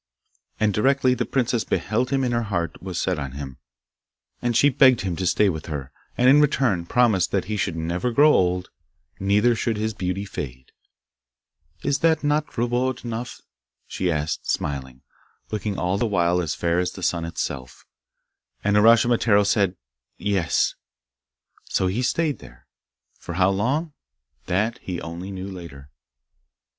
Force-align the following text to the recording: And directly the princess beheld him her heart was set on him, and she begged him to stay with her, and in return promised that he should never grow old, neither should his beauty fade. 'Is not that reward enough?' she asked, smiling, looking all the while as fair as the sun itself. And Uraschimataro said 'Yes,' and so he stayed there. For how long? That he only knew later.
And 0.59 0.73
directly 0.73 1.13
the 1.13 1.27
princess 1.27 1.63
beheld 1.63 2.09
him 2.09 2.23
her 2.23 2.41
heart 2.41 2.81
was 2.81 2.99
set 2.99 3.19
on 3.19 3.33
him, 3.33 3.59
and 4.41 4.57
she 4.57 4.69
begged 4.69 5.01
him 5.01 5.15
to 5.17 5.27
stay 5.27 5.47
with 5.47 5.67
her, 5.67 5.91
and 6.17 6.27
in 6.27 6.41
return 6.41 6.87
promised 6.87 7.29
that 7.29 7.45
he 7.45 7.55
should 7.55 7.75
never 7.75 8.09
grow 8.09 8.33
old, 8.33 8.71
neither 9.19 9.53
should 9.53 9.77
his 9.77 9.93
beauty 9.93 10.25
fade. 10.25 10.71
'Is 11.83 12.01
not 12.01 12.21
that 12.23 12.57
reward 12.57 13.05
enough?' 13.05 13.41
she 13.85 14.11
asked, 14.11 14.49
smiling, 14.49 15.03
looking 15.51 15.77
all 15.77 15.99
the 15.99 16.07
while 16.07 16.41
as 16.41 16.55
fair 16.55 16.79
as 16.79 16.93
the 16.93 17.03
sun 17.03 17.23
itself. 17.23 17.85
And 18.63 18.75
Uraschimataro 18.77 19.43
said 19.45 19.75
'Yes,' 20.17 20.73
and 21.65 21.71
so 21.73 21.85
he 21.85 22.01
stayed 22.01 22.39
there. 22.39 22.65
For 23.19 23.33
how 23.33 23.51
long? 23.51 23.93
That 24.47 24.79
he 24.79 24.99
only 24.99 25.29
knew 25.29 25.47
later. 25.51 25.91